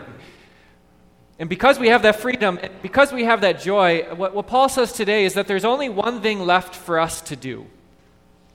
And 1.38 1.48
because 1.48 1.78
we 1.78 1.88
have 1.88 2.02
that 2.02 2.16
freedom, 2.16 2.58
and 2.60 2.72
because 2.82 3.12
we 3.12 3.22
have 3.24 3.42
that 3.42 3.60
joy, 3.60 4.02
what, 4.16 4.34
what 4.34 4.48
Paul 4.48 4.68
says 4.68 4.92
today 4.92 5.24
is 5.24 5.34
that 5.34 5.46
there's 5.46 5.64
only 5.64 5.88
one 5.88 6.20
thing 6.20 6.40
left 6.44 6.74
for 6.74 6.98
us 6.98 7.20
to 7.22 7.36
do. 7.36 7.66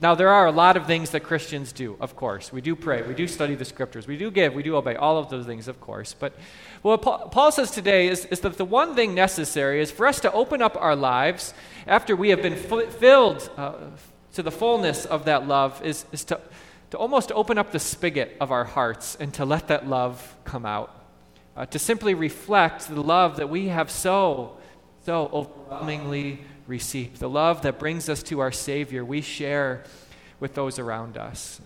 Now, 0.04 0.14
there 0.14 0.28
are 0.28 0.44
a 0.44 0.52
lot 0.52 0.76
of 0.76 0.86
things 0.86 1.12
that 1.12 1.20
Christians 1.20 1.72
do, 1.72 1.96
of 1.98 2.14
course. 2.14 2.52
We 2.52 2.60
do 2.60 2.76
pray, 2.76 3.00
we 3.00 3.14
do 3.14 3.26
study 3.26 3.54
the 3.54 3.64
scriptures, 3.64 4.06
we 4.06 4.18
do 4.18 4.30
give, 4.30 4.52
we 4.52 4.62
do 4.62 4.76
obey, 4.76 4.96
all 4.96 5.16
of 5.16 5.30
those 5.30 5.46
things, 5.46 5.66
of 5.66 5.80
course. 5.80 6.12
But 6.12 6.34
what 6.82 7.00
Paul 7.00 7.50
says 7.50 7.70
today 7.70 8.08
is, 8.08 8.26
is 8.26 8.40
that 8.40 8.58
the 8.58 8.66
one 8.66 8.94
thing 8.94 9.14
necessary 9.14 9.80
is 9.80 9.90
for 9.90 10.06
us 10.06 10.20
to 10.20 10.30
open 10.32 10.60
up 10.60 10.76
our 10.78 10.94
lives 10.94 11.54
after 11.86 12.14
we 12.14 12.28
have 12.28 12.42
been 12.42 12.54
filled 12.54 13.48
uh, 13.56 13.76
to 14.34 14.42
the 14.42 14.50
fullness 14.50 15.06
of 15.06 15.24
that 15.24 15.48
love, 15.48 15.82
is, 15.82 16.04
is 16.12 16.22
to, 16.24 16.38
to 16.90 16.98
almost 16.98 17.32
open 17.32 17.56
up 17.56 17.72
the 17.72 17.80
spigot 17.80 18.36
of 18.42 18.52
our 18.52 18.64
hearts 18.64 19.16
and 19.18 19.32
to 19.32 19.46
let 19.46 19.68
that 19.68 19.88
love 19.88 20.36
come 20.44 20.66
out. 20.66 21.02
Uh, 21.56 21.64
to 21.64 21.78
simply 21.78 22.12
reflect 22.12 22.88
the 22.88 23.00
love 23.00 23.36
that 23.36 23.48
we 23.48 23.68
have 23.68 23.90
so, 23.90 24.58
so 25.06 25.30
overwhelmingly 25.32 26.40
received. 26.66 27.20
The 27.20 27.28
love 27.28 27.62
that 27.62 27.78
brings 27.78 28.08
us 28.08 28.22
to 28.24 28.40
our 28.40 28.52
Savior, 28.52 29.04
we 29.04 29.20
share 29.20 29.84
with 30.40 30.54
those 30.54 30.78
around 30.78 31.16
us. 31.16 31.60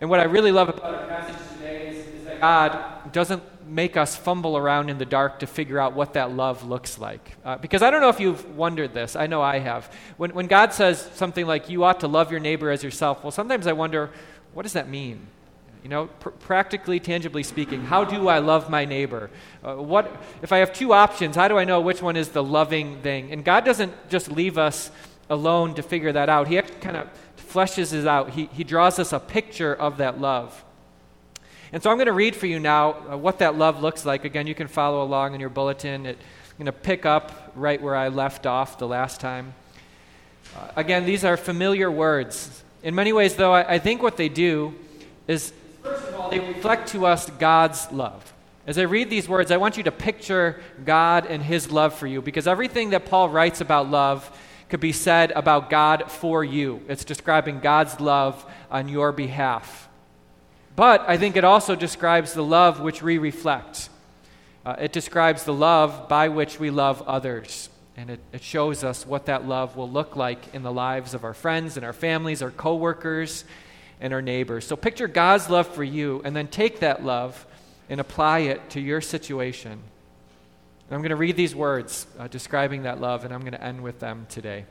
And 0.00 0.10
what 0.10 0.20
I 0.20 0.24
really 0.24 0.52
love 0.52 0.68
about 0.68 0.94
our 0.94 1.06
passage 1.06 1.36
today 1.56 1.88
is, 1.88 2.06
is 2.06 2.24
that 2.24 2.40
God 2.40 3.12
doesn't 3.12 3.42
make 3.66 3.96
us 3.96 4.16
fumble 4.16 4.56
around 4.56 4.90
in 4.90 4.98
the 4.98 5.06
dark 5.06 5.38
to 5.38 5.46
figure 5.46 5.78
out 5.78 5.94
what 5.94 6.14
that 6.14 6.32
love 6.32 6.64
looks 6.64 6.98
like. 6.98 7.36
Uh, 7.44 7.56
because 7.56 7.82
I 7.82 7.90
don't 7.90 8.00
know 8.00 8.08
if 8.08 8.20
you've 8.20 8.56
wondered 8.56 8.92
this. 8.92 9.16
I 9.16 9.26
know 9.26 9.40
I 9.40 9.58
have. 9.58 9.92
When, 10.16 10.34
when 10.34 10.46
God 10.46 10.72
says 10.72 11.08
something 11.14 11.46
like, 11.46 11.70
you 11.70 11.84
ought 11.84 12.00
to 12.00 12.08
love 12.08 12.30
your 12.30 12.40
neighbor 12.40 12.70
as 12.70 12.82
yourself, 12.82 13.22
well, 13.22 13.30
sometimes 13.30 13.66
I 13.66 13.72
wonder, 13.72 14.10
what 14.54 14.64
does 14.64 14.72
that 14.74 14.88
mean? 14.88 15.26
You 15.82 15.88
know, 15.88 16.06
pr- 16.20 16.30
practically, 16.30 17.00
tangibly 17.00 17.42
speaking, 17.42 17.82
how 17.82 18.04
do 18.04 18.28
I 18.28 18.38
love 18.38 18.70
my 18.70 18.84
neighbor? 18.84 19.30
Uh, 19.64 19.74
what 19.74 20.22
if 20.42 20.52
I 20.52 20.58
have 20.58 20.72
two 20.72 20.92
options? 20.92 21.34
How 21.34 21.48
do 21.48 21.58
I 21.58 21.64
know 21.64 21.80
which 21.80 22.00
one 22.00 22.16
is 22.16 22.28
the 22.28 22.42
loving 22.42 23.00
thing? 23.00 23.32
And 23.32 23.44
God 23.44 23.64
doesn't 23.64 23.92
just 24.08 24.30
leave 24.30 24.58
us 24.58 24.90
alone 25.28 25.74
to 25.74 25.82
figure 25.82 26.12
that 26.12 26.28
out. 26.28 26.46
He 26.46 26.60
kind 26.60 26.96
of 26.96 27.08
fleshes 27.36 27.92
it 27.92 28.06
out. 28.06 28.30
He, 28.30 28.46
he 28.52 28.64
draws 28.64 28.98
us 28.98 29.12
a 29.12 29.18
picture 29.18 29.74
of 29.74 29.98
that 29.98 30.20
love. 30.20 30.64
And 31.72 31.82
so 31.82 31.90
I'm 31.90 31.96
going 31.96 32.06
to 32.06 32.12
read 32.12 32.36
for 32.36 32.46
you 32.46 32.60
now 32.60 32.92
uh, 33.10 33.16
what 33.16 33.38
that 33.38 33.56
love 33.56 33.82
looks 33.82 34.04
like. 34.04 34.24
Again, 34.24 34.46
you 34.46 34.54
can 34.54 34.68
follow 34.68 35.02
along 35.02 35.34
in 35.34 35.40
your 35.40 35.48
bulletin. 35.48 36.06
It, 36.06 36.18
I'm 36.18 36.56
going 36.58 36.66
to 36.66 36.72
pick 36.72 37.06
up 37.06 37.52
right 37.56 37.80
where 37.80 37.96
I 37.96 38.08
left 38.08 38.46
off 38.46 38.78
the 38.78 38.86
last 38.86 39.20
time. 39.20 39.54
Uh, 40.54 40.68
again, 40.76 41.06
these 41.06 41.24
are 41.24 41.36
familiar 41.36 41.90
words. 41.90 42.62
In 42.82 42.94
many 42.94 43.12
ways, 43.12 43.36
though, 43.36 43.54
I, 43.54 43.74
I 43.74 43.78
think 43.78 44.02
what 44.02 44.18
they 44.18 44.28
do 44.28 44.74
is 45.26 45.52
they 46.32 46.40
reflect 46.40 46.88
to 46.88 47.04
us 47.04 47.28
God's 47.28 47.92
love. 47.92 48.32
As 48.66 48.78
I 48.78 48.82
read 48.82 49.10
these 49.10 49.28
words, 49.28 49.50
I 49.50 49.58
want 49.58 49.76
you 49.76 49.82
to 49.82 49.92
picture 49.92 50.62
God 50.82 51.26
and 51.26 51.42
His 51.42 51.70
love 51.70 51.94
for 51.94 52.06
you 52.06 52.22
because 52.22 52.46
everything 52.46 52.90
that 52.90 53.04
Paul 53.04 53.28
writes 53.28 53.60
about 53.60 53.90
love 53.90 54.30
could 54.70 54.80
be 54.80 54.92
said 54.92 55.30
about 55.32 55.68
God 55.68 56.10
for 56.10 56.42
you. 56.42 56.80
It's 56.88 57.04
describing 57.04 57.60
God's 57.60 58.00
love 58.00 58.50
on 58.70 58.88
your 58.88 59.12
behalf. 59.12 59.90
But 60.74 61.04
I 61.06 61.18
think 61.18 61.36
it 61.36 61.44
also 61.44 61.74
describes 61.74 62.32
the 62.32 62.44
love 62.44 62.80
which 62.80 63.02
we 63.02 63.18
reflect. 63.18 63.90
Uh, 64.64 64.76
it 64.78 64.92
describes 64.92 65.44
the 65.44 65.52
love 65.52 66.08
by 66.08 66.28
which 66.28 66.58
we 66.58 66.70
love 66.70 67.02
others. 67.02 67.68
And 67.94 68.08
it, 68.08 68.20
it 68.32 68.42
shows 68.42 68.84
us 68.84 69.06
what 69.06 69.26
that 69.26 69.46
love 69.46 69.76
will 69.76 69.90
look 69.90 70.16
like 70.16 70.54
in 70.54 70.62
the 70.62 70.72
lives 70.72 71.12
of 71.12 71.24
our 71.24 71.34
friends 71.34 71.76
and 71.76 71.84
our 71.84 71.92
families, 71.92 72.40
our 72.40 72.50
coworkers, 72.50 73.44
and 74.02 74.12
our 74.12 74.20
neighbors. 74.20 74.66
So 74.66 74.76
picture 74.76 75.06
God's 75.08 75.48
love 75.48 75.68
for 75.68 75.84
you 75.84 76.20
and 76.24 76.36
then 76.36 76.48
take 76.48 76.80
that 76.80 77.04
love 77.04 77.46
and 77.88 78.00
apply 78.00 78.40
it 78.40 78.70
to 78.70 78.80
your 78.80 79.00
situation. 79.00 79.72
And 79.72 79.80
I'm 80.90 81.00
going 81.00 81.10
to 81.10 81.16
read 81.16 81.36
these 81.36 81.54
words 81.54 82.06
uh, 82.18 82.26
describing 82.26 82.82
that 82.82 83.00
love, 83.00 83.24
and 83.24 83.32
I'm 83.32 83.40
going 83.40 83.52
to 83.52 83.62
end 83.62 83.80
with 83.80 84.00
them 84.00 84.26
today. 84.28 84.66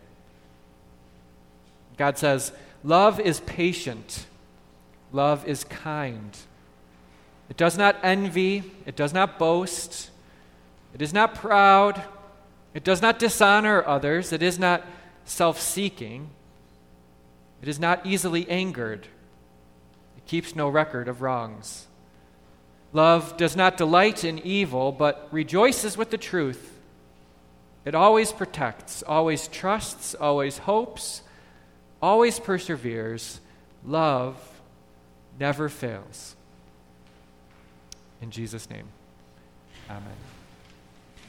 God 1.98 2.18
says, 2.18 2.52
Love 2.84 3.20
is 3.20 3.40
patient, 3.40 4.26
love 5.14 5.48
is 5.48 5.64
kind. 5.64 6.38
It 7.50 7.58
does 7.58 7.78
not 7.78 7.98
envy, 8.04 8.64
it 8.86 8.96
does 8.96 9.14
not 9.14 9.40
boast, 9.40 10.10
it 10.94 11.02
is 11.02 11.14
not 11.14 11.36
proud, 11.36 12.04
it 12.74 12.84
does 12.84 13.02
not 13.02 13.18
dishonor 13.18 13.86
others, 13.88 14.34
it 14.34 14.44
is 14.44 14.60
not 14.60 14.86
self 15.24 15.60
seeking, 15.60 16.32
it 17.62 17.70
is 17.70 17.80
not 17.80 18.06
easily 18.06 18.50
angered, 18.50 19.08
it 20.26 20.30
keeps 20.30 20.56
no 20.56 20.70
record 20.70 21.08
of 21.08 21.22
wrongs. 21.22 21.88
Love 22.94 23.38
does 23.38 23.56
not 23.56 23.78
delight 23.78 24.24
in 24.24 24.40
evil, 24.40 24.92
but 24.92 25.28
rejoices 25.32 25.98
with 25.98 26.10
the 26.10 26.18
truth. 26.18 26.80
It 27.86 27.96
always 27.96 28.32
protects, 28.32 29.02
always 29.04 29.48
trusts, 29.48 30.14
always 30.14 30.60
hopes, 30.60 31.24
always 32.02 32.40
perseveres. 32.40 33.40
Love 33.86 34.38
never 35.40 35.70
fails. 35.70 36.36
In 38.22 38.30
Jesus' 38.30 38.70
name, 38.70 38.88
amen. 39.90 40.41